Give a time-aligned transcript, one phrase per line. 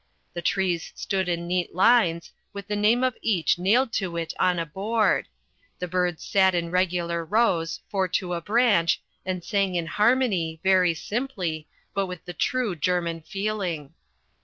[0.33, 4.57] The trees stood in neat lines, with the name of each nailed to it on
[4.57, 5.27] a board.
[5.77, 10.95] The birds sat in regular rows, four to a branch, and sang in harmony, very
[10.95, 13.93] simply, but with the true German feeling.